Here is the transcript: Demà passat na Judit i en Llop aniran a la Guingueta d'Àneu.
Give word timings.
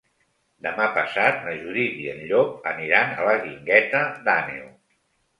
Demà 0.67 0.85
passat 0.93 1.35
na 1.47 1.51
Judit 1.57 1.99
i 2.05 2.07
en 2.13 2.23
Llop 2.31 2.65
aniran 2.71 3.13
a 3.19 3.27
la 3.27 3.35
Guingueta 3.43 4.01
d'Àneu. 4.29 4.65